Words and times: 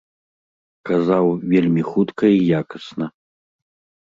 Казаў, 0.89 1.25
вельмі 1.51 1.83
хутка 1.91 2.25
і 2.37 2.41
якасна. 2.61 3.05